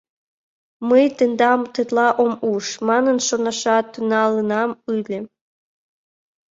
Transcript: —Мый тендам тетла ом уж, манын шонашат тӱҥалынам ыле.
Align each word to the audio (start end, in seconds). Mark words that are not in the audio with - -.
—Мый 0.89 1.05
тендам 1.17 1.61
тетла 1.73 2.07
ом 2.23 2.33
уж, 2.51 2.65
манын 2.87 3.17
шонашат 3.27 3.85
тӱҥалынам 3.93 4.71
ыле. 4.95 5.19